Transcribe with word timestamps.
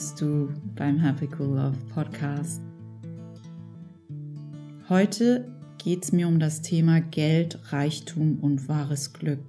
bist 0.00 0.22
du 0.22 0.48
beim 0.76 0.98
Happy 0.98 1.28
Cool 1.38 1.56
Love 1.56 1.76
Podcast. 1.92 2.62
Heute 4.88 5.46
geht 5.76 6.04
es 6.04 6.10
mir 6.10 6.26
um 6.26 6.40
das 6.40 6.62
Thema 6.62 7.02
Geld, 7.02 7.58
Reichtum 7.70 8.38
und 8.38 8.66
wahres 8.66 9.12
Glück. 9.12 9.40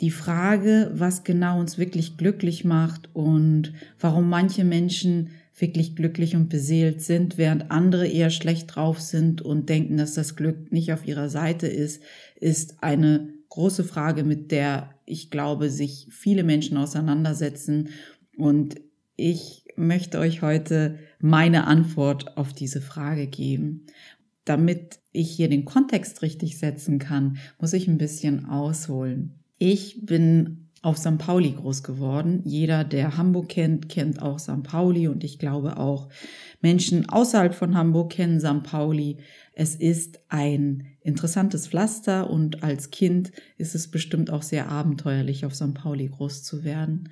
Die 0.00 0.10
Frage, 0.10 0.90
was 0.94 1.24
genau 1.24 1.60
uns 1.60 1.76
wirklich 1.76 2.16
glücklich 2.16 2.64
macht 2.64 3.10
und 3.12 3.74
warum 3.98 4.30
manche 4.30 4.64
Menschen 4.64 5.28
wirklich 5.58 5.94
glücklich 5.94 6.36
und 6.36 6.48
beseelt 6.48 7.02
sind, 7.02 7.36
während 7.36 7.70
andere 7.70 8.08
eher 8.08 8.30
schlecht 8.30 8.74
drauf 8.74 8.98
sind 8.98 9.42
und 9.42 9.68
denken, 9.68 9.98
dass 9.98 10.14
das 10.14 10.36
Glück 10.36 10.72
nicht 10.72 10.90
auf 10.90 11.06
ihrer 11.06 11.28
Seite 11.28 11.66
ist, 11.66 12.02
ist 12.36 12.82
eine 12.82 13.28
große 13.50 13.84
Frage, 13.84 14.24
mit 14.24 14.52
der 14.52 14.94
ich 15.04 15.30
glaube, 15.30 15.68
sich 15.68 16.06
viele 16.10 16.44
Menschen 16.44 16.78
auseinandersetzen. 16.78 17.90
Und 18.38 18.76
ich 19.20 19.66
möchte 19.76 20.18
euch 20.18 20.42
heute 20.42 20.98
meine 21.20 21.66
Antwort 21.66 22.36
auf 22.36 22.52
diese 22.52 22.80
Frage 22.80 23.26
geben. 23.26 23.86
Damit 24.44 24.98
ich 25.12 25.30
hier 25.30 25.48
den 25.48 25.64
Kontext 25.64 26.22
richtig 26.22 26.58
setzen 26.58 26.98
kann, 26.98 27.38
muss 27.60 27.72
ich 27.72 27.86
ein 27.86 27.98
bisschen 27.98 28.46
ausholen. 28.46 29.38
Ich 29.58 30.06
bin 30.06 30.70
auf 30.82 30.96
St. 30.96 31.18
Pauli 31.18 31.52
groß 31.52 31.82
geworden. 31.82 32.40
Jeder, 32.44 32.84
der 32.84 33.18
Hamburg 33.18 33.50
kennt, 33.50 33.90
kennt 33.90 34.22
auch 34.22 34.38
St. 34.38 34.62
Pauli 34.62 35.08
und 35.08 35.22
ich 35.24 35.38
glaube 35.38 35.76
auch 35.76 36.08
Menschen 36.62 37.08
außerhalb 37.08 37.54
von 37.54 37.76
Hamburg 37.76 38.12
kennen 38.12 38.40
St. 38.40 38.62
Pauli. 38.62 39.18
Es 39.52 39.74
ist 39.74 40.20
ein 40.30 40.86
interessantes 41.02 41.68
Pflaster 41.68 42.30
und 42.30 42.62
als 42.62 42.90
Kind 42.90 43.32
ist 43.58 43.74
es 43.74 43.90
bestimmt 43.90 44.30
auch 44.30 44.42
sehr 44.42 44.70
abenteuerlich, 44.70 45.44
auf 45.44 45.54
St. 45.54 45.74
Pauli 45.74 46.08
groß 46.08 46.42
zu 46.42 46.64
werden. 46.64 47.10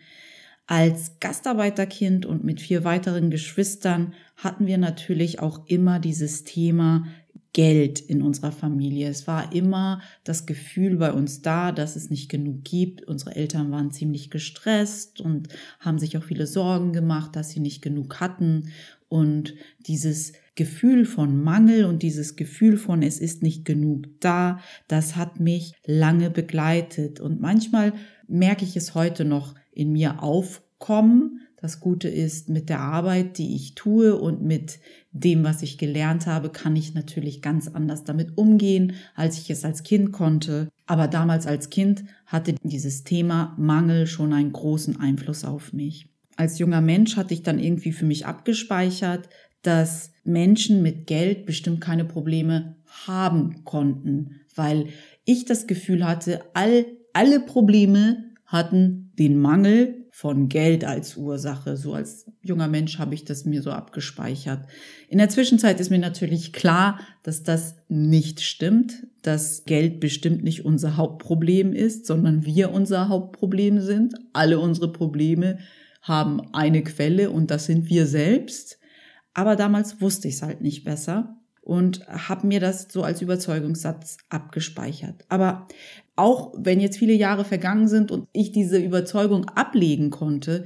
Als 0.71 1.19
Gastarbeiterkind 1.19 2.27
und 2.27 2.45
mit 2.45 2.61
vier 2.61 2.85
weiteren 2.85 3.31
Geschwistern 3.31 4.13
hatten 4.37 4.67
wir 4.67 4.77
natürlich 4.77 5.41
auch 5.41 5.67
immer 5.67 5.99
dieses 5.99 6.45
Thema 6.45 7.07
Geld 7.55 8.01
in 8.01 8.21
unserer 8.21 8.53
Familie. 8.53 9.09
Es 9.09 9.27
war 9.27 9.55
immer 9.55 10.03
das 10.25 10.45
Gefühl 10.45 10.99
bei 10.99 11.11
uns 11.11 11.41
da, 11.41 11.73
dass 11.73 11.97
es 11.97 12.11
nicht 12.11 12.29
genug 12.29 12.65
gibt. 12.65 13.03
Unsere 13.05 13.35
Eltern 13.35 13.71
waren 13.71 13.93
ziemlich 13.93 14.29
gestresst 14.29 15.23
und 15.23 15.49
haben 15.81 15.99
sich 15.99 16.19
auch 16.19 16.23
viele 16.23 16.47
Sorgen 16.47 16.93
gemacht, 16.93 17.35
dass 17.35 17.49
sie 17.49 17.61
nicht 17.61 17.81
genug 17.81 18.21
hatten. 18.21 18.71
Und 19.09 19.55
dieses 19.79 20.33
Gefühl 20.55 21.07
von 21.07 21.43
Mangel 21.43 21.85
und 21.85 22.03
dieses 22.03 22.37
Gefühl 22.37 22.77
von 22.77 23.03
es 23.03 23.21
ist 23.21 23.43
nicht 23.43 23.65
genug 23.65 24.07
da, 24.21 24.61
das 24.87 25.17
hat 25.17 25.41
mich 25.41 25.73
lange 25.87 26.31
begleitet. 26.31 27.21
Und 27.21 27.41
manchmal 27.41 27.93
merke 28.27 28.65
ich 28.65 28.77
es 28.77 28.95
heute 28.95 29.25
noch 29.25 29.55
in 29.73 29.93
mir 29.93 30.23
aufkommen. 30.23 31.41
Das 31.61 31.81
Gute 31.81 32.09
ist, 32.09 32.49
mit 32.49 32.69
der 32.69 32.81
Arbeit, 32.81 33.39
die 33.39 33.55
ich 33.55 33.75
tue 33.75 34.17
und 34.17 34.43
mit 34.43 34.79
dem, 35.13 35.43
was 35.43 35.63
ich 35.63 35.79
gelernt 35.79 36.27
habe, 36.27 36.51
kann 36.51 36.77
ich 36.77 36.95
natürlich 36.95 37.41
ganz 37.41 37.69
anders 37.69 38.05
damit 38.05 38.37
umgehen, 38.37 38.93
als 39.15 39.39
ich 39.39 39.51
es 39.51 39.65
als 39.65 39.83
Kind 39.83 40.13
konnte. 40.13 40.69
Aber 40.87 41.09
damals 41.09 41.47
als 41.47 41.71
Kind 41.71 42.05
hatte 42.27 42.55
dieses 42.63 43.05
Thema 43.05 43.55
Mangel 43.59 44.07
schon 44.07 44.33
einen 44.33 44.53
großen 44.53 45.01
Einfluss 45.01 45.45
auf 45.45 45.73
mich 45.73 46.09
als 46.39 46.59
junger 46.61 46.81
Mensch 46.81 47.17
hatte 47.17 47.35
ich 47.35 47.43
dann 47.43 47.59
irgendwie 47.59 47.93
für 47.93 48.07
mich 48.07 48.25
abgespeichert, 48.25 49.29
dass 49.63 50.13
Menschen 50.23 50.83
mit 50.83 51.09
Geld 51.09 51.47
bestimmt 51.47 51.81
keine 51.81 52.05
Probleme 52.05 52.77
haben 53.07 53.65
konnten, 53.65 54.41
weil 54.55 54.87
ich 55.25 55.47
das 55.47 55.67
Gefühl 55.67 56.07
hatte, 56.07 56.41
all, 56.55 56.87
alle 57.13 57.41
Probleme 57.41 58.25
hatten 58.47 59.13
den 59.19 59.39
Mangel 59.39 60.07
von 60.13 60.49
Geld 60.49 60.85
als 60.85 61.17
Ursache. 61.17 61.77
So 61.77 61.95
als 61.95 62.31
junger 62.41 62.69
Mensch 62.69 62.99
habe 62.99 63.15
ich 63.15 63.25
das 63.25 63.45
mir 63.45 63.61
so 63.61 63.73
abgespeichert. 63.73 64.67
In 65.09 65.19
der 65.19 65.29
Zwischenzeit 65.29 65.81
ist 65.81 65.91
mir 65.91 65.99
natürlich 65.99 66.53
klar, 66.53 67.01
dass 67.25 67.43
das 67.43 67.75
nicht 67.89 68.41
stimmt, 68.43 69.09
dass 69.23 69.65
Geld 69.65 69.99
bestimmt 69.99 70.45
nicht 70.45 70.65
unser 70.65 70.97
Hauptproblem 70.97 71.73
ist, 71.73 72.07
sondern 72.07 72.47
wir 72.47 72.73
unser 72.73 73.09
Hauptproblem 73.09 73.81
sind. 73.81 74.15
Alle 74.33 74.61
unsere 74.61 74.93
Probleme 74.93 75.59
haben 76.09 76.53
eine 76.53 76.83
Quelle 76.83 77.31
und 77.31 77.51
das 77.51 77.67
sind 77.67 77.89
wir 77.89 78.07
selbst. 78.07 78.79
Aber 79.35 79.55
damals 79.55 80.01
wusste 80.01 80.29
ich 80.29 80.35
es 80.35 80.43
halt 80.43 80.61
nicht 80.63 80.85
besser 80.85 81.37
und 81.63 82.07
habe 82.09 82.47
mir 82.47 82.61
das 82.61 82.89
so 82.91 83.03
als 83.03 83.23
Überzeugungssatz 83.23 84.17
abgespeichert. 84.31 85.25
Aber 85.29 85.69
auch 86.17 86.55
wenn 86.57 86.81
jetzt 86.81 86.99
viele 86.99 87.13
Jahre 87.13 87.45
vergangen 87.45 87.89
sind 87.89 88.11
und 88.11 88.27
ich 88.33 88.53
diese 88.53 88.79
Überzeugung 88.79 89.45
ablegen 89.51 90.11
konnte, 90.11 90.65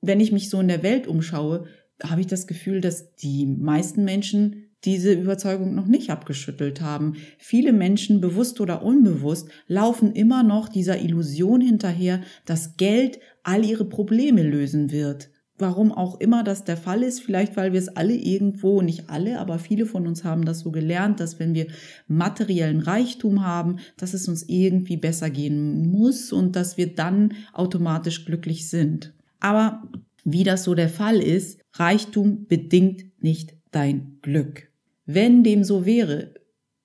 wenn 0.00 0.20
ich 0.20 0.32
mich 0.32 0.50
so 0.50 0.60
in 0.60 0.68
der 0.68 0.82
Welt 0.82 1.06
umschaue, 1.06 1.66
habe 2.02 2.20
ich 2.20 2.26
das 2.26 2.46
Gefühl, 2.46 2.80
dass 2.80 3.14
die 3.16 3.46
meisten 3.46 4.04
Menschen 4.04 4.63
diese 4.84 5.12
Überzeugung 5.12 5.74
noch 5.74 5.86
nicht 5.86 6.10
abgeschüttelt 6.10 6.80
haben. 6.80 7.14
Viele 7.38 7.72
Menschen, 7.72 8.20
bewusst 8.20 8.60
oder 8.60 8.82
unbewusst, 8.82 9.48
laufen 9.66 10.12
immer 10.12 10.42
noch 10.42 10.68
dieser 10.68 11.00
Illusion 11.00 11.60
hinterher, 11.60 12.20
dass 12.44 12.76
Geld 12.76 13.18
all 13.42 13.64
ihre 13.64 13.84
Probleme 13.84 14.42
lösen 14.42 14.90
wird. 14.90 15.30
Warum 15.56 15.92
auch 15.92 16.18
immer 16.18 16.42
das 16.42 16.64
der 16.64 16.76
Fall 16.76 17.04
ist, 17.04 17.20
vielleicht 17.20 17.56
weil 17.56 17.72
wir 17.72 17.78
es 17.78 17.88
alle 17.88 18.14
irgendwo, 18.14 18.82
nicht 18.82 19.08
alle, 19.08 19.38
aber 19.38 19.60
viele 19.60 19.86
von 19.86 20.08
uns 20.08 20.24
haben 20.24 20.44
das 20.44 20.60
so 20.60 20.72
gelernt, 20.72 21.20
dass 21.20 21.38
wenn 21.38 21.54
wir 21.54 21.68
materiellen 22.08 22.80
Reichtum 22.80 23.44
haben, 23.44 23.76
dass 23.96 24.14
es 24.14 24.26
uns 24.26 24.42
irgendwie 24.48 24.96
besser 24.96 25.30
gehen 25.30 25.88
muss 25.92 26.32
und 26.32 26.56
dass 26.56 26.76
wir 26.76 26.92
dann 26.92 27.34
automatisch 27.52 28.24
glücklich 28.24 28.68
sind. 28.68 29.14
Aber 29.38 29.84
wie 30.24 30.42
das 30.42 30.64
so 30.64 30.74
der 30.74 30.88
Fall 30.88 31.20
ist, 31.20 31.60
Reichtum 31.74 32.46
bedingt 32.46 33.04
nicht 33.22 33.54
dein 33.70 34.18
Glück. 34.22 34.73
Wenn 35.06 35.44
dem 35.44 35.64
so 35.64 35.84
wäre, 35.84 36.34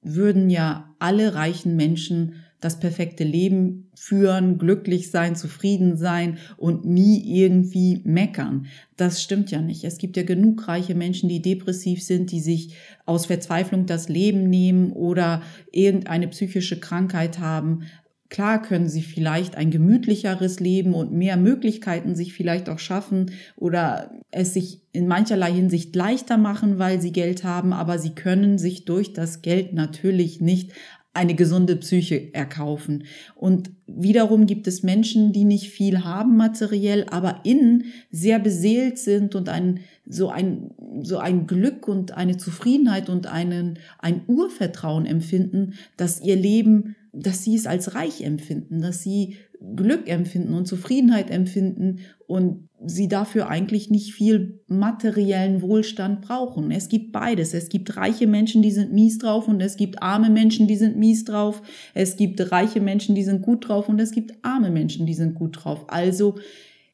würden 0.01 0.49
ja 0.49 0.95
alle 0.99 1.35
reichen 1.35 1.75
Menschen 1.75 2.35
das 2.61 2.79
perfekte 2.79 3.23
Leben 3.23 3.89
führen, 3.95 4.57
glücklich 4.57 5.11
sein, 5.11 5.35
zufrieden 5.37 5.95
sein 5.95 6.37
und 6.57 6.83
nie 6.83 7.41
irgendwie 7.41 8.01
meckern. 8.03 8.65
Das 8.97 9.23
stimmt 9.23 9.49
ja 9.49 9.61
nicht. 9.61 9.85
Es 9.85 9.97
gibt 9.97 10.17
ja 10.17 10.23
genug 10.23 10.67
reiche 10.67 10.93
Menschen, 10.93 11.29
die 11.29 11.41
depressiv 11.41 12.03
sind, 12.03 12.31
die 12.31 12.41
sich 12.41 12.75
aus 13.05 13.27
Verzweiflung 13.27 13.85
das 13.85 14.09
Leben 14.09 14.49
nehmen 14.49 14.91
oder 14.91 15.41
irgendeine 15.71 16.27
psychische 16.27 16.81
Krankheit 16.81 17.39
haben. 17.39 17.83
Klar 18.29 18.61
können 18.61 18.89
sie 18.89 19.01
vielleicht 19.01 19.57
ein 19.57 19.71
gemütlicheres 19.71 20.59
Leben 20.59 20.93
und 20.93 21.11
mehr 21.11 21.35
Möglichkeiten 21.35 22.15
sich 22.15 22.33
vielleicht 22.33 22.69
auch 22.69 22.77
schaffen 22.77 23.31
oder 23.55 24.11
es 24.29 24.53
sich 24.53 24.81
in 24.91 25.07
mancherlei 25.07 25.51
Hinsicht 25.51 25.95
leichter 25.95 26.37
machen, 26.37 26.77
weil 26.77 27.01
sie 27.01 27.11
Geld 27.11 27.43
haben, 27.43 27.73
aber 27.73 27.97
sie 27.97 28.11
können 28.11 28.59
sich 28.59 28.85
durch 28.85 29.13
das 29.13 29.41
Geld 29.41 29.73
natürlich 29.73 30.41
nicht 30.41 30.73
eine 31.13 31.33
gesunde 31.33 31.75
Psyche 31.75 32.33
erkaufen. 32.33 33.05
Und 33.35 33.71
wiederum 33.87 34.45
gibt 34.45 34.67
es 34.67 34.83
Menschen, 34.83 35.33
die 35.33 35.43
nicht 35.43 35.69
viel 35.69 36.03
haben 36.03 36.37
materiell, 36.37 37.07
aber 37.09 37.41
innen 37.43 37.85
sehr 38.11 38.37
beseelt 38.37 38.99
sind 38.99 39.33
und 39.33 39.49
ein, 39.49 39.79
so 40.05 40.29
ein, 40.29 40.71
so 41.01 41.17
ein 41.17 41.47
Glück 41.47 41.87
und 41.87 42.11
eine 42.11 42.37
Zufriedenheit 42.37 43.09
und 43.09 43.25
einen, 43.25 43.79
ein 43.97 44.21
Urvertrauen 44.27 45.07
empfinden, 45.07 45.73
dass 45.97 46.21
ihr 46.21 46.35
Leben 46.35 46.95
dass 47.11 47.43
sie 47.43 47.55
es 47.55 47.67
als 47.67 47.95
reich 47.95 48.21
empfinden, 48.21 48.81
dass 48.81 49.01
sie 49.01 49.37
Glück 49.75 50.07
empfinden 50.07 50.53
und 50.53 50.67
Zufriedenheit 50.67 51.29
empfinden 51.29 51.99
und 52.27 52.69
sie 52.85 53.07
dafür 53.07 53.49
eigentlich 53.49 53.89
nicht 53.89 54.13
viel 54.13 54.61
materiellen 54.67 55.61
Wohlstand 55.61 56.21
brauchen. 56.21 56.71
Es 56.71 56.87
gibt 56.87 57.11
beides. 57.11 57.53
Es 57.53 57.69
gibt 57.69 57.97
reiche 57.97 58.27
Menschen, 58.27 58.61
die 58.61 58.71
sind 58.71 58.93
mies 58.93 59.17
drauf 59.17 59.47
und 59.47 59.61
es 59.61 59.75
gibt 59.75 60.01
arme 60.01 60.29
Menschen, 60.29 60.67
die 60.67 60.77
sind 60.77 60.97
mies 60.97 61.25
drauf. 61.25 61.61
Es 61.93 62.15
gibt 62.15 62.51
reiche 62.51 62.79
Menschen, 62.79 63.15
die 63.15 63.23
sind 63.23 63.41
gut 63.41 63.67
drauf 63.67 63.89
und 63.89 63.99
es 63.99 64.11
gibt 64.11 64.33
arme 64.43 64.71
Menschen, 64.71 65.05
die 65.05 65.13
sind 65.13 65.35
gut 65.35 65.63
drauf. 65.63 65.85
Also 65.89 66.35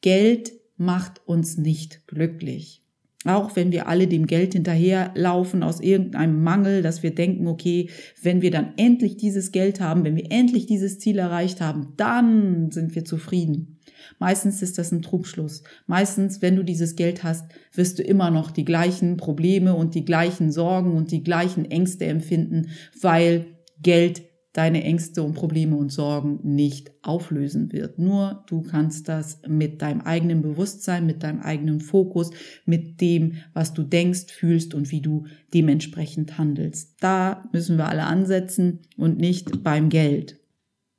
Geld 0.00 0.52
macht 0.76 1.20
uns 1.26 1.56
nicht 1.56 2.06
glücklich. 2.06 2.85
Auch 3.26 3.56
wenn 3.56 3.72
wir 3.72 3.88
alle 3.88 4.06
dem 4.06 4.26
Geld 4.26 4.52
hinterherlaufen 4.52 5.62
aus 5.62 5.80
irgendeinem 5.80 6.42
Mangel, 6.42 6.82
dass 6.82 7.02
wir 7.02 7.14
denken, 7.14 7.46
okay, 7.46 7.90
wenn 8.22 8.42
wir 8.42 8.50
dann 8.50 8.74
endlich 8.76 9.16
dieses 9.16 9.52
Geld 9.52 9.80
haben, 9.80 10.04
wenn 10.04 10.16
wir 10.16 10.30
endlich 10.30 10.66
dieses 10.66 10.98
Ziel 10.98 11.18
erreicht 11.18 11.60
haben, 11.60 11.94
dann 11.96 12.70
sind 12.70 12.94
wir 12.94 13.04
zufrieden. 13.04 13.80
Meistens 14.18 14.62
ist 14.62 14.78
das 14.78 14.92
ein 14.92 15.02
Trugschluss. 15.02 15.62
Meistens, 15.86 16.40
wenn 16.40 16.56
du 16.56 16.62
dieses 16.62 16.96
Geld 16.96 17.24
hast, 17.24 17.50
wirst 17.72 17.98
du 17.98 18.02
immer 18.02 18.30
noch 18.30 18.50
die 18.50 18.64
gleichen 18.64 19.16
Probleme 19.16 19.74
und 19.74 19.94
die 19.94 20.04
gleichen 20.04 20.52
Sorgen 20.52 20.92
und 20.92 21.10
die 21.10 21.22
gleichen 21.22 21.64
Ängste 21.64 22.06
empfinden, 22.06 22.70
weil 23.00 23.46
Geld 23.82 24.22
deine 24.56 24.84
Ängste 24.84 25.22
und 25.22 25.34
Probleme 25.34 25.76
und 25.76 25.92
Sorgen 25.92 26.40
nicht 26.42 26.90
auflösen 27.02 27.72
wird. 27.72 27.98
Nur 27.98 28.44
du 28.46 28.62
kannst 28.62 29.06
das 29.06 29.42
mit 29.46 29.82
deinem 29.82 30.00
eigenen 30.00 30.40
Bewusstsein, 30.40 31.04
mit 31.04 31.22
deinem 31.22 31.40
eigenen 31.40 31.80
Fokus, 31.80 32.30
mit 32.64 33.02
dem, 33.02 33.34
was 33.52 33.74
du 33.74 33.82
denkst, 33.82 34.32
fühlst 34.32 34.72
und 34.72 34.90
wie 34.90 35.02
du 35.02 35.26
dementsprechend 35.52 36.38
handelst. 36.38 36.96
Da 37.00 37.44
müssen 37.52 37.76
wir 37.76 37.88
alle 37.88 38.04
ansetzen 38.04 38.80
und 38.96 39.18
nicht 39.18 39.62
beim 39.62 39.90
Geld. 39.90 40.40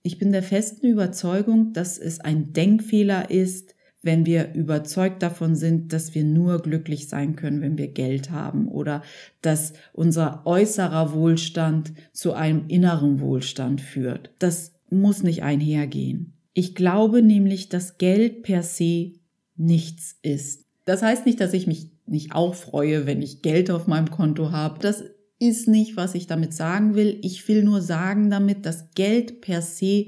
Ich 0.03 0.19
bin 0.19 0.31
der 0.31 0.43
festen 0.43 0.85
Überzeugung, 0.85 1.73
dass 1.73 1.97
es 1.97 2.19
ein 2.19 2.53
Denkfehler 2.53 3.31
ist, 3.31 3.73
wenn 4.01 4.25
wir 4.25 4.53
überzeugt 4.53 5.23
davon 5.23 5.55
sind, 5.55 5.91
dass 5.91 6.13
wir 6.13 6.23
nur 6.23 6.61
glücklich 6.61 7.09
sein 7.09 7.35
können, 7.35 7.61
wenn 7.61 7.77
wir 7.77 7.87
Geld 7.87 8.31
haben 8.31 8.67
oder 8.67 9.01
dass 9.41 9.73
unser 9.93 10.45
äußerer 10.45 11.13
Wohlstand 11.13 11.93
zu 12.13 12.33
einem 12.33 12.65
inneren 12.67 13.19
Wohlstand 13.19 13.81
führt. 13.81 14.31
Das 14.39 14.73
muss 14.89 15.23
nicht 15.23 15.43
einhergehen. 15.43 16.33
Ich 16.53 16.75
glaube 16.75 17.21
nämlich, 17.21 17.69
dass 17.69 17.97
Geld 17.97 18.43
per 18.43 18.63
se 18.63 19.13
nichts 19.55 20.17
ist. 20.21 20.65
Das 20.85 21.01
heißt 21.01 21.25
nicht, 21.25 21.41
dass 21.41 21.53
ich 21.53 21.67
mich 21.67 21.91
nicht 22.05 22.33
auch 22.33 22.55
freue, 22.55 23.05
wenn 23.05 23.21
ich 23.21 23.41
Geld 23.41 23.69
auf 23.69 23.87
meinem 23.87 24.09
Konto 24.09 24.51
habe. 24.51 24.79
Das 24.79 25.03
ist 25.39 25.67
nicht, 25.67 25.97
was 25.97 26.15
ich 26.15 26.27
damit 26.27 26.53
sagen 26.53 26.95
will. 26.95 27.19
Ich 27.21 27.47
will 27.47 27.63
nur 27.63 27.81
sagen 27.81 28.29
damit, 28.29 28.65
dass 28.65 28.91
Geld 28.91 29.41
per 29.41 29.61
se 29.61 30.07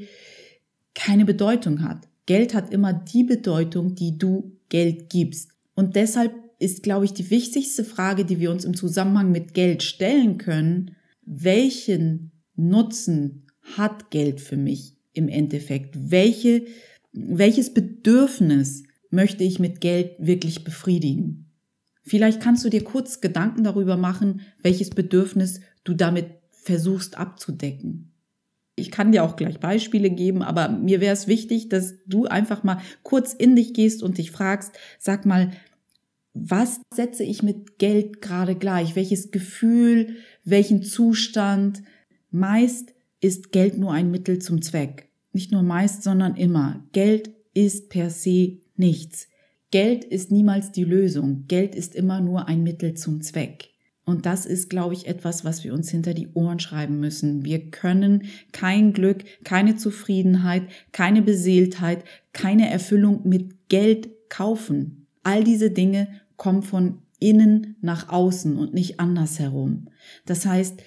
keine 0.95 1.25
Bedeutung 1.25 1.83
hat. 1.83 2.08
Geld 2.29 2.53
hat 2.53 2.71
immer 2.71 2.93
die 2.93 3.23
Bedeutung, 3.23 3.95
die 3.95 4.19
du 4.19 4.55
Geld 4.69 5.09
gibst. 5.09 5.49
Und 5.73 5.95
deshalb 5.95 6.31
ist, 6.59 6.83
glaube 6.83 7.05
ich, 7.05 7.13
die 7.13 7.31
wichtigste 7.31 7.83
Frage, 7.83 8.23
die 8.23 8.39
wir 8.39 8.51
uns 8.51 8.65
im 8.65 8.75
Zusammenhang 8.75 9.31
mit 9.31 9.55
Geld 9.55 9.81
stellen 9.81 10.37
können, 10.37 10.95
welchen 11.25 12.31
Nutzen 12.55 13.47
hat 13.75 14.11
Geld 14.11 14.41
für 14.41 14.57
mich 14.57 14.95
im 15.13 15.27
Endeffekt? 15.27 16.11
Welche, 16.11 16.67
welches 17.13 17.73
Bedürfnis 17.73 18.83
möchte 19.09 19.43
ich 19.43 19.57
mit 19.57 19.81
Geld 19.81 20.11
wirklich 20.19 20.63
befriedigen? 20.63 21.49
Vielleicht 22.03 22.41
kannst 22.41 22.63
du 22.63 22.69
dir 22.69 22.83
kurz 22.83 23.21
Gedanken 23.21 23.63
darüber 23.63 23.97
machen, 23.97 24.41
welches 24.61 24.91
Bedürfnis 24.91 25.61
du 25.83 25.95
damit 25.95 26.27
versuchst 26.51 27.17
abzudecken. 27.17 28.08
Ich 28.79 28.91
kann 28.91 29.11
dir 29.11 29.23
auch 29.23 29.35
gleich 29.35 29.59
Beispiele 29.59 30.09
geben, 30.09 30.41
aber 30.41 30.69
mir 30.69 31.01
wäre 31.01 31.13
es 31.13 31.27
wichtig, 31.27 31.69
dass 31.69 31.95
du 32.05 32.25
einfach 32.25 32.63
mal 32.63 32.79
kurz 33.03 33.33
in 33.33 33.55
dich 33.55 33.73
gehst 33.73 34.03
und 34.03 34.17
dich 34.17 34.31
fragst, 34.31 34.71
sag 34.97 35.25
mal, 35.25 35.51
was 36.33 36.81
setze 36.93 37.23
ich 37.23 37.43
mit 37.43 37.79
Geld 37.79 38.21
gerade 38.21 38.55
gleich? 38.55 38.95
Welches 38.95 39.31
Gefühl, 39.31 40.17
welchen 40.43 40.83
Zustand? 40.83 41.83
Meist 42.31 42.93
ist 43.21 43.51
Geld 43.51 43.77
nur 43.77 43.91
ein 43.91 44.11
Mittel 44.11 44.39
zum 44.39 44.61
Zweck. 44.61 45.09
Nicht 45.33 45.51
nur 45.51 45.63
meist, 45.63 46.03
sondern 46.03 46.35
immer. 46.35 46.83
Geld 46.91 47.31
ist 47.53 47.89
per 47.89 48.09
se 48.09 48.59
nichts. 48.75 49.27
Geld 49.71 50.03
ist 50.03 50.31
niemals 50.31 50.71
die 50.71 50.83
Lösung. 50.83 51.45
Geld 51.47 51.75
ist 51.75 51.95
immer 51.95 52.21
nur 52.21 52.47
ein 52.47 52.63
Mittel 52.63 52.95
zum 52.95 53.21
Zweck. 53.21 53.68
Und 54.09 54.25
das 54.25 54.47
ist, 54.47 54.71
glaube 54.71 54.95
ich, 54.95 55.05
etwas, 55.05 55.45
was 55.45 55.63
wir 55.63 55.71
uns 55.71 55.91
hinter 55.91 56.15
die 56.15 56.29
Ohren 56.33 56.59
schreiben 56.59 56.99
müssen. 56.99 57.45
Wir 57.45 57.69
können 57.69 58.23
kein 58.51 58.91
Glück, 58.91 59.23
keine 59.43 59.75
Zufriedenheit, 59.75 60.63
keine 60.91 61.21
Beseeltheit, 61.21 62.03
keine 62.33 62.71
Erfüllung 62.71 63.21
mit 63.29 63.69
Geld 63.69 64.09
kaufen. 64.27 65.05
All 65.21 65.43
diese 65.43 65.69
Dinge 65.69 66.07
kommen 66.37 66.63
von 66.63 67.03
innen 67.19 67.75
nach 67.81 68.09
außen 68.09 68.57
und 68.57 68.73
nicht 68.73 68.99
andersherum. 68.99 69.89
Das 70.25 70.43
heißt, 70.47 70.81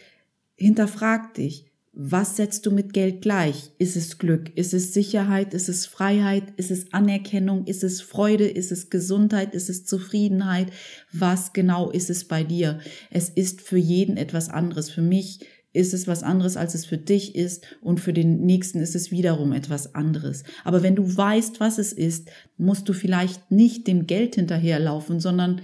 hinterfrag 0.56 1.34
dich, 1.34 1.71
was 1.94 2.36
setzt 2.36 2.64
du 2.64 2.70
mit 2.70 2.94
Geld 2.94 3.20
gleich? 3.20 3.70
Ist 3.76 3.96
es 3.96 4.16
Glück? 4.16 4.56
Ist 4.56 4.72
es 4.72 4.94
Sicherheit? 4.94 5.52
Ist 5.52 5.68
es 5.68 5.84
Freiheit? 5.84 6.44
Ist 6.56 6.70
es 6.70 6.90
Anerkennung? 6.94 7.66
Ist 7.66 7.84
es 7.84 8.00
Freude? 8.00 8.48
Ist 8.48 8.72
es 8.72 8.88
Gesundheit? 8.88 9.54
Ist 9.54 9.68
es 9.68 9.84
Zufriedenheit? 9.84 10.68
Was 11.12 11.52
genau 11.52 11.90
ist 11.90 12.08
es 12.08 12.24
bei 12.24 12.44
dir? 12.44 12.80
Es 13.10 13.28
ist 13.28 13.60
für 13.60 13.76
jeden 13.76 14.16
etwas 14.16 14.48
anderes. 14.48 14.88
Für 14.88 15.02
mich 15.02 15.40
ist 15.74 15.92
es 15.92 16.06
was 16.06 16.22
anderes, 16.22 16.56
als 16.56 16.74
es 16.74 16.86
für 16.86 16.96
dich 16.96 17.34
ist 17.34 17.64
und 17.82 18.00
für 18.00 18.14
den 18.14 18.40
nächsten 18.40 18.80
ist 18.80 18.94
es 18.94 19.10
wiederum 19.10 19.52
etwas 19.52 19.94
anderes. 19.94 20.44
Aber 20.64 20.82
wenn 20.82 20.96
du 20.96 21.16
weißt, 21.16 21.60
was 21.60 21.76
es 21.76 21.92
ist, 21.92 22.30
musst 22.56 22.88
du 22.88 22.94
vielleicht 22.94 23.50
nicht 23.50 23.86
dem 23.86 24.06
Geld 24.06 24.36
hinterherlaufen, 24.36 25.20
sondern 25.20 25.60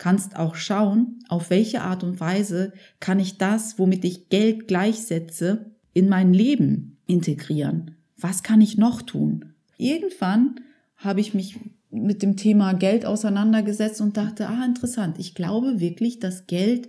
kannst 0.00 0.36
auch 0.36 0.54
schauen, 0.54 1.18
auf 1.28 1.50
welche 1.50 1.82
Art 1.82 2.02
und 2.02 2.20
Weise 2.20 2.72
kann 3.00 3.20
ich 3.20 3.36
das, 3.36 3.78
womit 3.78 4.04
ich 4.04 4.30
Geld 4.30 4.66
gleichsetze, 4.66 5.69
in 5.92 6.08
mein 6.08 6.32
Leben 6.32 6.98
integrieren. 7.06 7.96
Was 8.16 8.42
kann 8.42 8.60
ich 8.60 8.78
noch 8.78 9.02
tun? 9.02 9.54
Irgendwann 9.76 10.60
habe 10.96 11.20
ich 11.20 11.34
mich 11.34 11.58
mit 11.90 12.22
dem 12.22 12.36
Thema 12.36 12.72
Geld 12.74 13.04
auseinandergesetzt 13.04 14.00
und 14.00 14.16
dachte, 14.16 14.48
ah, 14.48 14.64
interessant, 14.64 15.18
ich 15.18 15.34
glaube 15.34 15.80
wirklich, 15.80 16.20
dass 16.20 16.46
Geld 16.46 16.88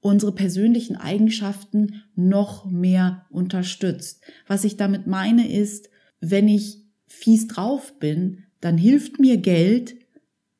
unsere 0.00 0.32
persönlichen 0.32 0.96
Eigenschaften 0.96 2.02
noch 2.14 2.64
mehr 2.70 3.26
unterstützt. 3.30 4.22
Was 4.46 4.64
ich 4.64 4.76
damit 4.76 5.06
meine 5.06 5.50
ist, 5.50 5.90
wenn 6.20 6.48
ich 6.48 6.84
fies 7.06 7.48
drauf 7.48 7.98
bin, 7.98 8.44
dann 8.60 8.78
hilft 8.78 9.18
mir 9.18 9.36
Geld, 9.38 9.96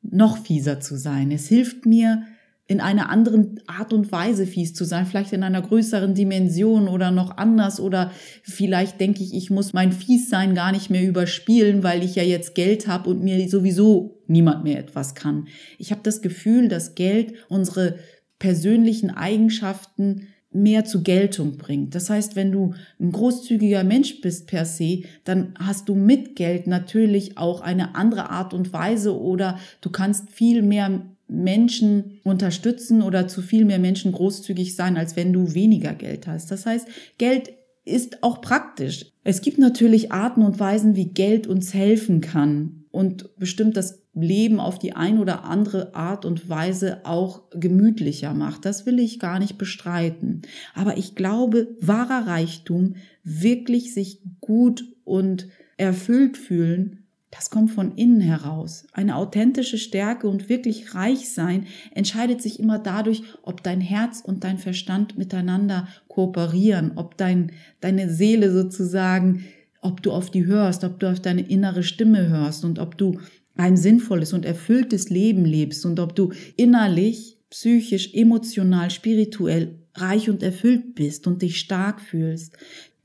noch 0.01 0.37
fieser 0.37 0.79
zu 0.79 0.97
sein. 0.97 1.31
Es 1.31 1.47
hilft 1.47 1.85
mir, 1.85 2.23
in 2.67 2.81
einer 2.81 3.09
anderen 3.09 3.61
Art 3.65 3.93
und 3.93 4.11
Weise 4.11 4.45
fies 4.45 4.73
zu 4.73 4.83
sein, 4.83 5.05
vielleicht 5.05 5.31
in 5.31 5.43
einer 5.43 5.61
größeren 5.61 6.13
Dimension 6.13 6.89
oder 6.89 7.11
noch 7.11 7.37
anders 7.37 7.79
oder 7.79 8.11
vielleicht 8.43 8.99
denke 8.99 9.23
ich, 9.23 9.33
ich 9.33 9.49
muss 9.49 9.71
mein 9.71 9.93
Fiessein 9.93 10.53
gar 10.53 10.73
nicht 10.73 10.89
mehr 10.89 11.07
überspielen, 11.07 11.81
weil 11.81 12.03
ich 12.03 12.15
ja 12.15 12.23
jetzt 12.23 12.55
Geld 12.55 12.87
habe 12.87 13.09
und 13.09 13.23
mir 13.23 13.47
sowieso 13.47 14.21
niemand 14.27 14.65
mehr 14.65 14.79
etwas 14.79 15.15
kann. 15.15 15.47
Ich 15.77 15.91
habe 15.91 16.01
das 16.03 16.21
Gefühl, 16.21 16.67
dass 16.67 16.95
Geld 16.95 17.35
unsere 17.47 17.99
persönlichen 18.37 19.11
Eigenschaften 19.11 20.27
mehr 20.51 20.83
zur 20.83 21.03
Geltung 21.03 21.57
bringt. 21.57 21.95
Das 21.95 22.09
heißt, 22.09 22.35
wenn 22.35 22.51
du 22.51 22.73
ein 22.99 23.11
großzügiger 23.11 23.83
Mensch 23.83 24.21
bist 24.21 24.47
per 24.47 24.65
se, 24.65 25.03
dann 25.23 25.53
hast 25.59 25.87
du 25.87 25.95
mit 25.95 26.35
Geld 26.35 26.67
natürlich 26.67 27.37
auch 27.37 27.61
eine 27.61 27.95
andere 27.95 28.29
Art 28.29 28.53
und 28.53 28.73
Weise 28.73 29.17
oder 29.17 29.57
du 29.81 29.89
kannst 29.89 30.31
viel 30.31 30.61
mehr 30.61 31.01
Menschen 31.27 32.19
unterstützen 32.23 33.01
oder 33.01 33.27
zu 33.27 33.41
viel 33.41 33.65
mehr 33.65 33.79
Menschen 33.79 34.11
großzügig 34.11 34.75
sein, 34.75 34.97
als 34.97 35.15
wenn 35.15 35.33
du 35.33 35.53
weniger 35.53 35.93
Geld 35.93 36.27
hast. 36.27 36.51
Das 36.51 36.65
heißt, 36.65 36.87
Geld 37.17 37.51
ist 37.83 38.23
auch 38.23 38.41
praktisch. 38.41 39.05
Es 39.23 39.41
gibt 39.41 39.57
natürlich 39.57 40.11
Arten 40.11 40.41
und 40.41 40.59
Weisen, 40.59 40.95
wie 40.95 41.09
Geld 41.09 41.47
uns 41.47 41.73
helfen 41.73 42.21
kann 42.21 42.85
und 42.91 43.37
bestimmt 43.37 43.77
das 43.77 44.03
Leben 44.13 44.59
auf 44.59 44.79
die 44.79 44.93
ein 44.93 45.19
oder 45.19 45.43
andere 45.43 45.93
Art 45.93 46.25
und 46.25 46.49
Weise 46.49 47.05
auch 47.05 47.43
gemütlicher 47.51 48.33
macht. 48.33 48.65
Das 48.65 48.85
will 48.85 48.99
ich 48.99 49.19
gar 49.19 49.39
nicht 49.39 49.57
bestreiten. 49.57 50.41
Aber 50.73 50.97
ich 50.97 51.15
glaube, 51.15 51.75
wahrer 51.79 52.27
Reichtum, 52.27 52.95
wirklich 53.23 53.93
sich 53.93 54.21
gut 54.41 54.85
und 55.03 55.47
erfüllt 55.77 56.37
fühlen, 56.37 57.06
das 57.31 57.49
kommt 57.49 57.71
von 57.71 57.95
innen 57.95 58.21
heraus. 58.21 58.85
Eine 58.93 59.17
authentische 59.17 59.77
Stärke 59.77 60.27
und 60.29 60.47
wirklich 60.47 60.95
reich 60.95 61.29
sein 61.29 61.67
entscheidet 61.93 62.41
sich 62.41 62.59
immer 62.59 62.79
dadurch, 62.79 63.23
ob 63.43 63.63
dein 63.63 63.81
Herz 63.81 64.21
und 64.21 64.43
dein 64.43 64.57
Verstand 64.57 65.17
miteinander 65.17 65.87
kooperieren, 66.07 66.93
ob 66.95 67.17
dein, 67.17 67.51
deine 67.81 68.09
Seele 68.09 68.51
sozusagen, 68.51 69.45
ob 69.81 70.01
du 70.01 70.11
auf 70.11 70.31
die 70.31 70.45
hörst, 70.45 70.83
ob 70.83 70.99
du 70.99 71.11
auf 71.11 71.19
deine 71.19 71.41
innere 71.41 71.83
Stimme 71.83 72.29
hörst 72.29 72.63
und 72.63 72.79
ob 72.79 72.97
du 72.97 73.19
ein 73.55 73.75
sinnvolles 73.75 74.33
und 74.33 74.45
erfülltes 74.45 75.09
Leben 75.09 75.43
lebst 75.43 75.85
und 75.85 75.99
ob 75.99 76.15
du 76.15 76.31
innerlich, 76.55 77.37
psychisch, 77.49 78.13
emotional, 78.13 78.89
spirituell 78.89 79.79
reich 79.95 80.29
und 80.29 80.43
erfüllt 80.43 80.95
bist 80.95 81.27
und 81.27 81.41
dich 81.41 81.59
stark 81.59 82.01
fühlst. 82.01 82.55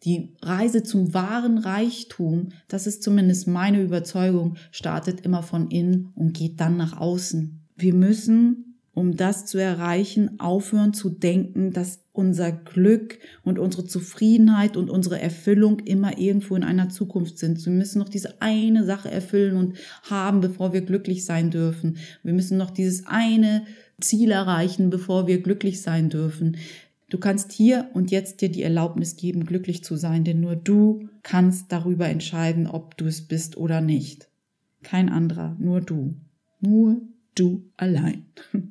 Die 0.04 0.34
Reise 0.42 0.82
zum 0.82 1.14
wahren 1.14 1.58
Reichtum, 1.58 2.48
das 2.68 2.86
ist 2.86 3.02
zumindest 3.02 3.46
meine 3.46 3.80
Überzeugung, 3.82 4.56
startet 4.70 5.20
immer 5.20 5.42
von 5.42 5.70
innen 5.70 6.12
und 6.14 6.34
geht 6.34 6.60
dann 6.60 6.76
nach 6.76 6.98
außen. 6.98 7.60
Wir 7.76 7.94
müssen 7.94 8.72
um 8.94 9.16
das 9.16 9.46
zu 9.46 9.58
erreichen, 9.58 10.38
aufhören 10.38 10.92
zu 10.92 11.08
denken, 11.08 11.72
dass 11.72 12.00
unser 12.12 12.52
Glück 12.52 13.18
und 13.42 13.58
unsere 13.58 13.86
Zufriedenheit 13.86 14.76
und 14.76 14.90
unsere 14.90 15.18
Erfüllung 15.20 15.78
immer 15.80 16.18
irgendwo 16.18 16.56
in 16.56 16.62
einer 16.62 16.90
Zukunft 16.90 17.38
sind. 17.38 17.64
Wir 17.64 17.72
müssen 17.72 17.98
noch 17.98 18.10
diese 18.10 18.42
eine 18.42 18.84
Sache 18.84 19.10
erfüllen 19.10 19.56
und 19.56 19.76
haben, 20.02 20.42
bevor 20.42 20.74
wir 20.74 20.82
glücklich 20.82 21.24
sein 21.24 21.50
dürfen. 21.50 21.96
Wir 22.22 22.34
müssen 22.34 22.58
noch 22.58 22.70
dieses 22.70 23.06
eine 23.06 23.64
Ziel 23.98 24.30
erreichen, 24.30 24.90
bevor 24.90 25.26
wir 25.26 25.40
glücklich 25.40 25.80
sein 25.80 26.10
dürfen. 26.10 26.58
Du 27.12 27.18
kannst 27.18 27.52
hier 27.52 27.90
und 27.92 28.10
jetzt 28.10 28.40
dir 28.40 28.48
die 28.48 28.62
Erlaubnis 28.62 29.16
geben, 29.16 29.44
glücklich 29.44 29.84
zu 29.84 29.96
sein, 29.96 30.24
denn 30.24 30.40
nur 30.40 30.56
du 30.56 31.10
kannst 31.22 31.70
darüber 31.70 32.08
entscheiden, 32.08 32.66
ob 32.66 32.96
du 32.96 33.04
es 33.04 33.28
bist 33.28 33.58
oder 33.58 33.82
nicht. 33.82 34.30
Kein 34.82 35.10
anderer, 35.10 35.54
nur 35.60 35.82
du. 35.82 36.16
Nur 36.60 37.02
du 37.34 37.70
allein. 37.76 38.24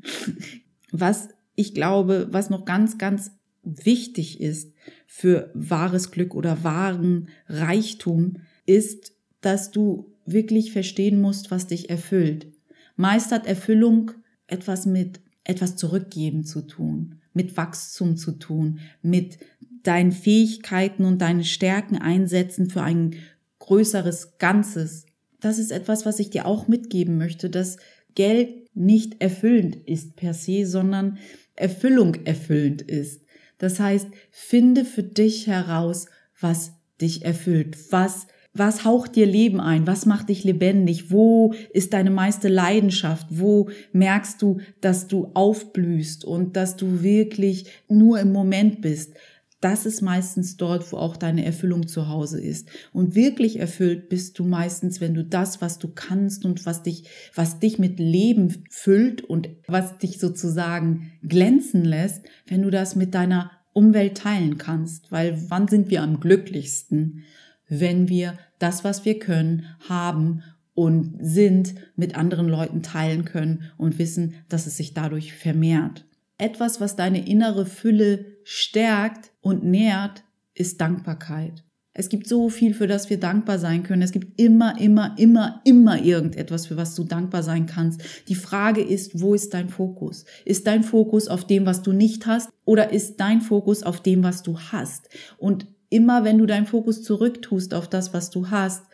Was 0.92 1.30
ich 1.54 1.76
glaube, 1.76 2.30
was 2.32 2.50
noch 2.50 2.66
ganz, 2.66 2.98
ganz 2.98 3.32
wichtig 3.62 4.42
ist 4.42 4.74
für 5.06 5.52
wahres 5.54 6.10
Glück 6.10 6.34
oder 6.34 6.64
wahren 6.64 7.30
Reichtum, 7.48 8.38
ist, 8.66 9.14
dass 9.42 9.70
du 9.70 10.16
wirklich 10.26 10.72
verstehen 10.72 11.22
musst, 11.22 11.52
was 11.52 11.68
dich 11.68 11.92
erfüllt. 11.92 12.48
Meist 12.96 13.32
hat 13.32 13.46
Erfüllung 13.46 14.12
etwas 14.48 14.88
mit 14.88 15.22
etwas 15.44 15.76
zurückgeben 15.76 16.44
zu 16.44 16.64
tun, 16.64 17.21
mit 17.34 17.58
Wachstum 17.58 18.18
zu 18.18 18.34
tun, 18.34 18.80
mit 19.02 19.40
deine 19.84 20.12
Fähigkeiten 20.12 21.06
und 21.06 21.20
deine 21.20 21.44
Stärken 21.44 21.98
einsetzen 21.98 22.70
für 22.70 22.84
ein 22.84 23.16
größeres 23.60 24.38
Ganzes. 24.38 25.06
Das 25.40 25.58
ist 25.58 25.72
etwas, 25.72 26.06
was 26.06 26.20
ich 26.20 26.30
dir 26.30 26.46
auch 26.46 26.68
mitgeben 26.68 27.18
möchte, 27.18 27.50
dass 27.50 27.78
Geld 28.16 28.76
nicht 28.76 29.22
erfüllend 29.22 29.76
ist 29.76 30.16
per 30.16 30.34
se, 30.34 30.66
sondern 30.66 31.18
Erfüllung 31.56 32.16
erfüllend 32.26 32.82
ist. 32.82 33.22
Das 33.58 33.80
heißt, 33.80 34.08
finde 34.32 34.86
für 34.86 35.04
dich 35.04 35.48
heraus, 35.48 36.08
was 36.40 36.74
dich 37.00 37.26
erfüllt, 37.26 37.78
was 37.92 38.28
was 38.54 38.84
haucht 38.84 39.16
dir 39.16 39.26
Leben 39.26 39.62
ein? 39.62 39.88
Was 39.88 40.06
macht 40.06 40.30
dich 40.30 40.44
lebendig? 40.44 41.10
Wo 41.10 41.54
ist 41.72 41.94
deine 41.94 42.12
meiste 42.12 42.50
Leidenschaft? 42.50 43.28
Wo 43.30 43.70
merkst 43.94 44.42
du, 44.42 44.60
dass 44.82 45.08
du 45.08 45.32
aufblühst 45.34 46.26
und 46.26 46.58
dass 46.58 46.76
du 46.76 47.02
wirklich 47.02 47.66
nur 47.88 48.20
im 48.20 48.34
Moment 48.34 48.82
bist? 48.82 49.14
Das 49.62 49.86
ist 49.86 50.02
meistens 50.02 50.58
dort, 50.58 50.92
wo 50.92 50.98
auch 50.98 51.16
deine 51.16 51.46
Erfüllung 51.46 51.88
zu 51.88 52.10
Hause 52.10 52.42
ist. 52.42 52.68
Und 52.94 53.14
wirklich 53.14 53.60
erfüllt 53.60 54.10
bist 54.10 54.40
du 54.40 54.44
meistens, 54.44 55.00
wenn 55.00 55.14
du 55.14 55.24
das, 55.24 55.62
was 55.62 55.78
du 55.78 55.88
kannst 55.88 56.44
und 56.46 56.66
was 56.66 56.82
dich, 56.82 57.04
was 57.36 57.60
dich 57.60 57.78
mit 57.78 58.00
Leben 58.00 58.66
füllt 58.72 59.22
und 59.22 59.50
was 59.68 60.00
dich 60.00 60.18
sozusagen 60.18 61.12
glänzen 61.22 61.86
lässt, 61.86 62.26
wenn 62.48 62.64
du 62.64 62.72
das 62.72 62.96
mit 62.96 63.14
deiner 63.14 63.52
Umwelt 63.72 64.18
teilen 64.18 64.58
kannst. 64.58 65.12
Weil 65.12 65.40
wann 65.50 65.68
sind 65.68 65.92
wir 65.92 66.02
am 66.02 66.20
glücklichsten? 66.20 67.24
Wenn 67.72 68.10
wir 68.10 68.38
das, 68.60 68.84
was 68.84 69.06
wir 69.06 69.18
können, 69.18 69.66
haben 69.88 70.44
und 70.74 71.18
sind, 71.22 71.74
mit 71.96 72.16
anderen 72.16 72.50
Leuten 72.50 72.84
teilen 72.84 73.26
können 73.26 73.72
und 73.78 73.98
wissen, 73.98 74.36
dass 74.50 74.68
es 74.68 74.78
sich 74.78 74.94
dadurch 74.94 75.34
vermehrt. 75.34 76.06
Etwas, 76.38 76.82
was 76.82 76.96
deine 76.96 77.26
innere 77.28 77.66
Fülle 77.66 78.26
stärkt 78.44 79.32
und 79.42 79.64
nährt, 79.64 80.24
ist 80.54 80.82
Dankbarkeit. 80.82 81.64
Es 81.94 82.10
gibt 82.10 82.28
so 82.28 82.50
viel, 82.50 82.74
für 82.74 82.88
das 82.88 83.10
wir 83.10 83.20
dankbar 83.20 83.60
sein 83.60 83.84
können. 83.84 84.02
Es 84.02 84.14
gibt 84.14 84.40
immer, 84.40 84.80
immer, 84.80 85.16
immer, 85.18 85.62
immer 85.66 86.02
irgendetwas, 86.02 86.68
für 86.68 86.78
was 86.78 86.96
du 86.96 87.04
dankbar 87.04 87.44
sein 87.44 87.66
kannst. 87.66 88.02
Die 88.30 88.36
Frage 88.36 88.82
ist, 88.82 89.22
wo 89.22 89.34
ist 89.34 89.54
dein 89.54 89.70
Fokus? 89.70 90.26
Ist 90.46 90.68
dein 90.68 90.84
Fokus 90.84 91.28
auf 91.28 91.46
dem, 91.46 91.66
was 91.66 91.84
du 91.84 91.92
nicht 91.92 92.26
hast 92.26 92.50
oder 92.64 92.92
ist 92.92 93.18
dein 93.20 93.42
Fokus 93.42 93.84
auf 93.84 94.02
dem, 94.02 94.24
was 94.24 94.42
du 94.42 94.58
hast? 94.58 95.10
Und 95.38 95.68
immer 95.92 96.24
wenn 96.24 96.40
du 96.40 96.48
deinen 96.48 96.66
Fokus 96.66 97.04
zurücktust 97.04 97.76
auf 97.76 97.88
das, 97.88 98.14
was 98.14 98.32
du 98.32 98.50
hast, 98.50 98.86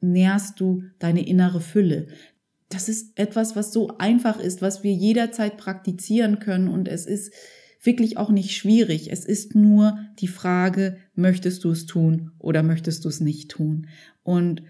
nährst 0.00 0.58
du 0.60 0.84
deine 0.98 1.26
innere 1.26 1.60
Fülle. 1.60 2.06
Das 2.70 2.88
ist 2.88 3.18
etwas, 3.18 3.56
was 3.56 3.72
so 3.72 3.98
einfach 3.98 4.38
ist, 4.38 4.62
was 4.62 4.82
wir 4.82 4.92
jederzeit 4.92 5.56
praktizieren 5.58 6.38
können 6.38 6.68
und 6.68 6.88
es 6.88 7.04
ist 7.04 7.34
wirklich 7.82 8.16
auch 8.16 8.30
nicht 8.30 8.52
schwierig. 8.52 9.10
Es 9.10 9.24
ist 9.24 9.54
nur 9.54 9.98
die 10.20 10.28
Frage, 10.28 10.98
möchtest 11.14 11.64
du 11.64 11.70
es 11.70 11.86
tun 11.86 12.32
oder 12.38 12.62
möchtest 12.62 13.04
du 13.04 13.08
es 13.08 13.20
nicht 13.20 13.50
tun? 13.50 13.88
Und 14.22 14.62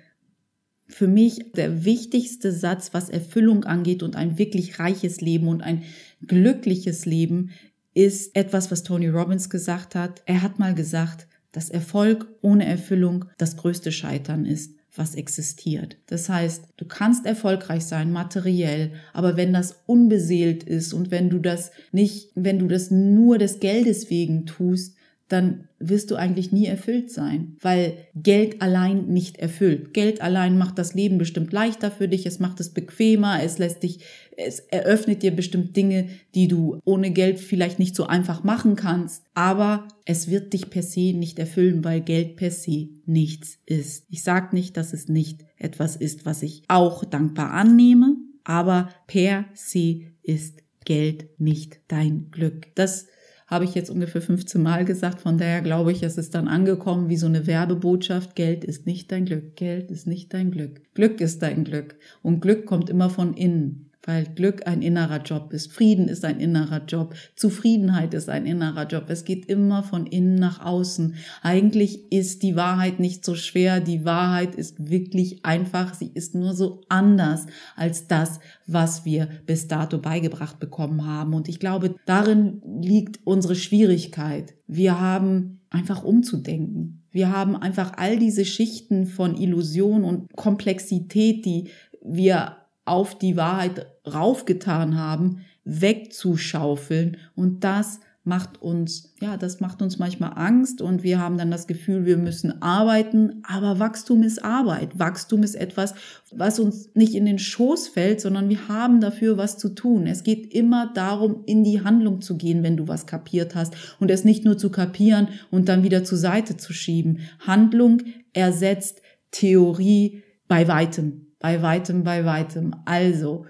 für 0.87 1.09
mich 1.09 1.53
der 1.53 1.85
wichtigste 1.85 2.51
Satz, 2.51 2.95
was 2.95 3.11
Erfüllung 3.11 3.65
angeht 3.65 4.03
und 4.03 4.17
ein 4.17 4.39
wirklich 4.39 4.79
reiches 4.79 5.21
Leben 5.21 5.49
und 5.49 5.61
ein 5.61 5.83
glückliches 6.27 7.05
Leben, 7.05 7.51
ist 7.93 8.35
etwas, 8.37 8.71
was 8.71 8.85
Tony 8.85 9.09
Robbins 9.09 9.51
gesagt 9.51 9.95
hat. 9.95 10.23
Er 10.25 10.41
hat 10.43 10.59
mal 10.59 10.75
gesagt, 10.75 11.27
dass 11.53 11.71
Erfolg 11.71 12.27
ohne 12.43 12.67
Erfüllung 12.67 13.25
das 13.39 13.57
größte 13.57 13.93
Scheitern 13.93 14.45
ist, 14.45 14.75
was 14.95 15.15
existiert. 15.15 15.97
Das 16.07 16.29
heißt, 16.29 16.65
du 16.77 16.85
kannst 16.85 17.25
erfolgreich 17.25 17.85
sein, 17.85 18.11
materiell, 18.11 18.93
aber 19.13 19.37
wenn 19.37 19.53
das 19.53 19.83
unbeseelt 19.87 20.65
ist 20.65 20.93
und 20.93 21.11
wenn 21.11 21.31
du 21.31 21.39
das 21.39 21.71
nicht, 21.93 22.31
wenn 22.35 22.59
du 22.59 22.67
das 22.67 22.91
nur 22.91 23.39
des 23.39 23.61
Geldes 23.61 24.11
wegen 24.11 24.45
tust, 24.47 24.98
dann 25.29 25.69
wirst 25.79 26.11
du 26.11 26.17
eigentlich 26.17 26.53
nie 26.53 26.67
erfüllt 26.67 27.11
sein, 27.11 27.57
weil 27.61 27.95
Geld 28.15 28.63
allein 28.63 29.09
nicht 29.09 29.37
erfüllt. 29.37 29.93
Geld 29.93 30.23
allein 30.23 30.57
macht 30.59 30.79
das 30.79 30.95
Leben 30.95 31.19
bestimmt 31.19 31.53
leichter 31.53 31.91
für 31.91 32.09
dich, 32.09 32.27
es 32.27 32.41
macht 32.41 32.59
es 32.61 32.71
bequemer, 32.71 33.43
es 33.43 33.59
lässt 33.59 33.83
dich, 33.83 34.01
es 34.37 34.61
eröffnet 34.61 35.23
dir 35.23 35.31
bestimmt 35.31 35.77
Dinge, 35.77 36.09
die 36.35 36.49
du 36.49 36.81
ohne 36.85 37.11
Geld 37.11 37.39
vielleicht 37.39 37.79
nicht 37.79 37.95
so 37.95 38.07
einfach 38.07 38.43
machen 38.43 38.75
kannst, 38.75 39.23
aber 39.35 39.87
es 40.07 40.31
wird 40.31 40.53
dich 40.55 40.71
per 40.71 40.83
se 40.83 41.13
nicht 41.13 41.39
erfüllen, 41.39 41.85
weil 41.85 42.01
Geld 42.01 42.37
per 42.37 42.51
se 42.51 42.89
nichts 43.05 43.59
ist. 43.67 44.07
Ich 44.09 44.23
sage 44.23 44.55
nicht, 44.57 44.77
dass 44.77 44.93
es 44.93 45.09
nicht 45.09 45.45
etwas 45.59 45.95
ist, 45.95 46.25
was 46.25 46.43
ich 46.43 46.63
auch 46.69 47.05
dankbar 47.05 47.53
annehme, 47.53 48.17
aber 48.45 48.89
per 49.07 49.45
se 49.53 50.01
ist 50.23 50.63
Geld 50.87 51.29
nicht 51.39 51.81
dein 51.89 52.31
Glück. 52.31 52.75
Das 52.75 53.07
habe 53.49 53.65
ich 53.65 53.75
jetzt 53.75 53.91
ungefähr 53.91 54.21
15 54.21 54.63
Mal 54.63 54.85
gesagt. 54.85 55.23
Von 55.23 55.39
daher 55.39 55.63
glaube 55.63 55.91
ich, 55.91 56.03
es 56.03 56.19
ist 56.19 56.35
dann 56.35 56.49
angekommen 56.49 57.09
wie 57.09 57.17
so 57.17 57.27
eine 57.27 57.47
Werbebotschaft. 57.47 58.37
Geld 58.37 58.63
ist 58.63 58.87
nicht 58.87 59.11
dein 59.11 59.25
Glück. 59.25 59.57
Geld 59.57 59.91
ist 59.91 60.07
nicht 60.07 60.33
dein 60.35 60.51
Glück. 60.51 60.83
Glück 60.95 61.21
ist 61.21 61.43
dein 61.43 61.65
Glück. 61.65 61.97
Und 62.23 62.41
Glück 62.41 62.67
kommt 62.67 62.91
immer 62.91 63.09
von 63.09 63.35
innen 63.35 63.88
weil 64.09 64.25
Glück 64.25 64.67
ein 64.67 64.81
innerer 64.81 65.21
Job 65.21 65.53
ist. 65.53 65.71
Frieden 65.71 66.09
ist 66.09 66.25
ein 66.25 66.41
innerer 66.41 66.83
Job. 66.87 67.15
Zufriedenheit 67.37 68.15
ist 68.15 68.31
ein 68.31 68.47
innerer 68.47 68.87
Job. 68.87 69.05
Es 69.09 69.27
geht 69.27 69.45
immer 69.45 69.83
von 69.83 70.07
innen 70.07 70.37
nach 70.37 70.65
außen. 70.65 71.17
Eigentlich 71.43 72.11
ist 72.11 72.43
die 72.43 72.57
Wahrheit 72.57 73.01
nicht 73.01 73.23
so 73.23 73.35
schwer. 73.35 73.81
Die 73.81 74.07
Wahrheit 74.07 74.55
ist 74.55 74.89
wirklich 74.89 75.45
einfach. 75.45 75.93
Sie 75.93 76.11
ist 76.15 76.35
nur 76.35 76.55
so 76.55 76.81
anders 76.89 77.45
als 77.77 78.07
das, 78.07 78.41
was 78.67 79.05
wir 79.05 79.29
bis 79.45 79.69
dato 79.69 79.99
beigebracht 79.99 80.59
bekommen 80.59 81.05
haben. 81.05 81.35
Und 81.35 81.51
ich 81.51 81.61
glaube, 81.61 81.95
darin 82.07 82.63
liegt 82.81 83.21
unsere 83.25 83.57
Schwierigkeit. 83.57 84.55
Wir 84.67 84.99
haben 84.99 85.61
einfach 85.69 86.03
umzudenken. 86.03 87.03
Wir 87.11 87.31
haben 87.31 87.57
einfach 87.57 87.93
all 87.99 88.19
diese 88.19 88.47
Schichten 88.47 89.05
von 89.05 89.37
Illusion 89.37 90.03
und 90.03 90.35
Komplexität, 90.35 91.45
die 91.45 91.69
wir 92.03 92.58
auf 92.89 93.19
die 93.19 93.37
Wahrheit 93.37 93.87
raufgetan 94.07 94.99
haben, 94.99 95.45
wegzuschaufeln. 95.65 97.19
Und 97.35 97.65
das 97.65 98.01
macht 98.29 98.61
uns, 98.61 99.15
ja, 99.23 99.39
das 99.39 99.61
macht 99.61 99.81
uns 99.81 99.99
manchmal 99.99 100.33
Angst 100.37 100.83
und 100.83 101.03
wir 101.03 101.19
haben 101.19 101.39
dann 101.39 101.51
das 101.51 101.67
Gefühl, 101.67 102.05
wir 102.05 102.19
müssen 102.19 102.61
arbeiten, 102.61 103.43
aber 103.43 103.79
Wachstum 103.79 104.23
ist 104.23 104.45
Arbeit. 104.45 104.99
Wachstum 104.99 105.43
ist 105.43 105.55
etwas, 105.55 105.95
was 106.31 106.61
uns 106.61 106.91
nicht 106.95 107.15
in 107.15 107.25
den 107.25 107.39
Schoß 107.39 107.89
fällt, 107.89 108.21
sondern 108.21 108.51
wir 108.51 108.69
haben 108.69 109.01
dafür 109.01 109.39
was 109.39 109.57
zu 109.57 109.71
tun. 109.71 110.07
Es 110.07 110.25
geht 110.25 110.53
immer 110.53 110.93
darum, 110.93 111.43
in 111.47 111.65
die 111.65 111.83
Handlung 111.83 112.21
zu 112.21 112.37
gehen, 112.37 112.63
wenn 112.63 112.77
du 112.77 112.87
was 112.87 113.07
kapiert 113.07 113.55
hast 113.55 113.75
und 113.99 114.11
es 114.11 114.25
nicht 114.25 114.45
nur 114.45 114.59
zu 114.59 114.71
kapieren 114.71 115.29
und 115.51 115.71
dann 115.71 115.83
wieder 115.83 116.05
zur 116.05 116.19
Seite 116.19 116.59
zu 116.59 116.75
schieben. 116.75 117.21
Handlung 117.41 118.03
ersetzt 118.35 119.01
Theorie 119.31 120.23
bei 120.49 120.69
weitem 120.69 121.28
bei 121.39 121.63
weitem, 121.63 122.05
bei 122.05 122.25
weitem. 122.25 122.75
Also, 122.85 123.47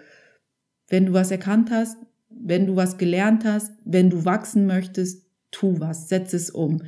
wenn 0.89 1.07
du 1.07 1.13
was 1.13 1.31
erkannt 1.31 1.71
hast, 1.71 1.97
wenn 2.31 2.67
du 2.67 2.77
was 2.77 2.99
gelernt 2.99 3.45
hast, 3.45 3.73
wenn 3.85 4.11
du 4.11 4.25
wachsen 4.25 4.67
möchtest, 4.67 5.27
tu 5.51 5.81
was, 5.81 6.09
setz 6.09 6.33
es 6.33 6.51
um. 6.51 6.83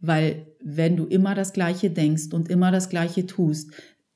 Weil 0.00 0.46
wenn 0.62 0.96
du 0.96 1.04
immer 1.04 1.34
das 1.34 1.52
Gleiche 1.52 1.90
denkst 1.90 2.32
und 2.32 2.48
immer 2.48 2.70
das 2.70 2.88
Gleiche 2.88 3.26
tust, 3.26 3.70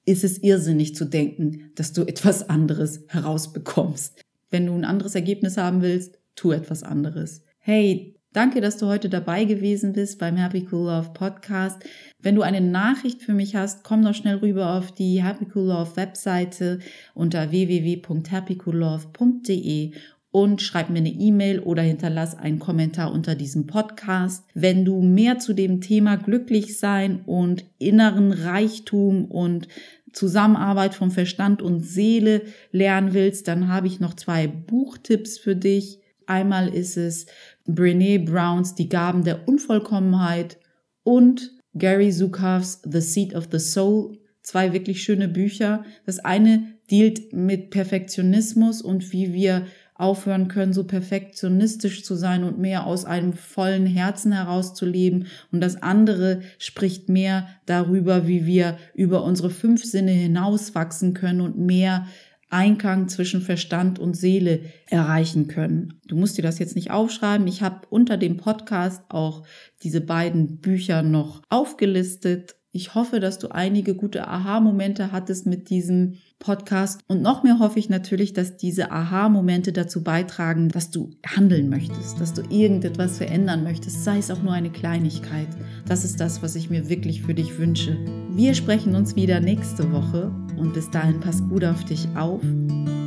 ist 0.05 0.25
es 0.25 0.39
irrsinnig 0.39 0.95
zu 0.95 1.05
denken, 1.05 1.71
dass 1.75 1.93
du 1.93 2.03
etwas 2.03 2.49
anderes 2.49 3.05
herausbekommst. 3.09 4.21
Wenn 4.51 4.67
du 4.67 4.75
ein 4.75 4.85
anderes 4.85 5.15
Ergebnis 5.15 5.57
haben 5.57 5.83
willst, 5.83 6.19
tu 6.35 6.53
etwas 6.53 6.83
anderes. 6.83 7.45
Hey, 7.59 8.17
Danke, 8.33 8.61
dass 8.61 8.77
du 8.77 8.87
heute 8.87 9.09
dabei 9.09 9.45
gewesen 9.45 9.93
bist 9.93 10.21
beim 10.21 10.37
Happy 10.37 10.65
Cool 10.71 10.87
Love 10.87 11.11
Podcast. 11.15 11.83
Wenn 12.21 12.37
du 12.37 12.43
eine 12.43 12.61
Nachricht 12.61 13.23
für 13.23 13.35
mich 13.35 13.57
hast, 13.57 13.83
komm 13.83 14.05
doch 14.05 14.15
schnell 14.15 14.37
rüber 14.37 14.77
auf 14.77 14.93
die 14.93 15.21
Happy 15.21 15.49
Cool 15.53 15.67
Love 15.67 15.97
Webseite 15.97 16.79
unter 17.13 17.51
www.happycoollove.de 17.51 19.95
und 20.31 20.63
schreib 20.63 20.91
mir 20.91 20.99
eine 20.99 21.11
E-Mail 21.11 21.59
oder 21.59 21.83
hinterlass 21.83 22.39
einen 22.39 22.61
Kommentar 22.61 23.13
unter 23.13 23.35
diesem 23.35 23.67
Podcast. 23.67 24.45
Wenn 24.55 24.85
du 24.85 25.03
mehr 25.03 25.41
zu 25.41 25.53
dem 25.53 25.81
Thema 25.81 26.15
glücklich 26.15 26.79
sein 26.79 27.23
und 27.27 27.65
inneren 27.81 28.31
Reichtum 28.31 29.25
und 29.25 29.67
Zusammenarbeit 30.13 30.95
von 30.95 31.11
Verstand 31.11 31.63
und 31.63 31.81
Seele 31.81 32.43
lernen 32.71 33.13
willst, 33.13 33.49
dann 33.49 33.67
habe 33.67 33.89
ich 33.89 33.99
noch 33.99 34.15
zwei 34.15 34.47
Buchtipps 34.47 35.37
für 35.37 35.57
dich. 35.57 35.99
Einmal 36.27 36.73
ist 36.73 36.97
es 36.97 37.27
Brene 37.67 38.19
Browns 38.19 38.75
Die 38.75 38.89
Gaben 38.89 39.25
der 39.25 39.49
Unvollkommenheit 39.49 40.59
und 41.03 41.53
Gary 41.75 42.11
Zukavs 42.11 42.83
The 42.85 43.01
Seed 43.01 43.35
of 43.35 43.49
the 43.51 43.59
Soul. 43.59 44.19
Zwei 44.43 44.73
wirklich 44.73 45.03
schöne 45.03 45.29
Bücher. 45.29 45.85
Das 46.07 46.19
eine 46.19 46.75
dealt 46.91 47.33
mit 47.33 47.71
Perfektionismus 47.71 48.83
und 48.83 49.13
wie 49.13 49.33
wir 49.33 49.67
aufhören 50.01 50.49
können, 50.49 50.73
so 50.73 50.85
perfektionistisch 50.85 52.05
zu 52.05 52.15
sein 52.15 52.43
und 52.43 52.59
mehr 52.59 52.87
aus 52.87 53.05
einem 53.05 53.35
vollen 53.35 53.85
Herzen 53.85 54.33
herauszuleben. 54.33 55.27
Und 55.53 55.61
das 55.61 55.83
andere 55.83 56.41
spricht 56.59 57.11
mehr 57.11 57.49
darüber, 57.67 58.27
wie 58.27 58.47
wir 58.47 58.79
über 58.95 59.23
unsere 59.23 59.51
fünf 59.51 59.85
Sinne 59.85 60.13
hinauswachsen 60.13 61.13
können 61.13 61.43
und 61.43 61.59
mehr 61.59 62.07
Einklang 62.51 63.09
zwischen 63.09 63.41
Verstand 63.41 63.99
und 63.99 64.17
Seele 64.17 64.61
erreichen 64.87 65.47
können. 65.47 66.01
Du 66.07 66.17
musst 66.17 66.37
dir 66.37 66.43
das 66.43 66.59
jetzt 66.59 66.75
nicht 66.75 66.91
aufschreiben. 66.91 67.47
Ich 67.47 67.63
habe 67.63 67.87
unter 67.91 68.17
dem 68.17 68.37
Podcast 68.37 69.03
auch 69.09 69.45
diese 69.83 70.01
beiden 70.01 70.59
Bücher 70.59 71.03
noch 71.03 71.43
aufgelistet. 71.49 72.57
Ich 72.73 72.95
hoffe, 72.95 73.19
dass 73.19 73.39
du 73.39 73.49
einige 73.49 73.97
gute 73.97 74.29
Aha-Momente 74.29 75.11
hattest 75.11 75.45
mit 75.45 75.71
diesem 75.71 76.19
Podcast. 76.39 77.01
Und 77.09 77.21
noch 77.21 77.43
mehr 77.43 77.59
hoffe 77.59 77.81
ich 77.81 77.89
natürlich, 77.89 78.33
dass 78.33 78.57
diese 78.57 78.93
Aha-Momente 78.93 79.73
dazu 79.73 80.05
beitragen, 80.05 80.69
dass 80.69 80.91
du 80.91 81.11
handeln 81.27 81.69
möchtest, 81.69 82.21
dass 82.21 82.33
du 82.33 82.43
irgendetwas 82.49 83.19
verändern 83.19 83.65
möchtest, 83.65 84.05
sei 84.05 84.19
es 84.19 84.31
auch 84.31 84.43
nur 84.43 84.53
eine 84.53 84.71
Kleinigkeit. 84.71 85.49
Das 85.87 86.05
ist 86.05 86.21
das, 86.21 86.43
was 86.43 86.55
ich 86.55 86.71
mir 86.71 86.89
wirklich 86.89 87.23
für 87.23 87.35
dich 87.35 87.59
wünsche. 87.59 87.97
Wir 88.31 88.55
sprechen 88.55 88.95
uns 88.95 89.17
wieder 89.17 89.41
nächste 89.41 89.91
Woche 89.91 90.33
und 90.61 90.75
bis 90.75 90.91
dahin 90.91 91.19
pass 91.21 91.43
gut 91.49 91.65
auf 91.65 91.85
dich 91.85 92.07
auf. 92.15 92.43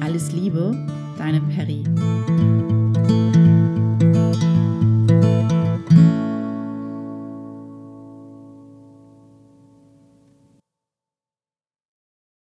Alles 0.01 0.31
Liebe, 0.31 0.75
deine 1.17 1.39
Perry. 1.41 1.83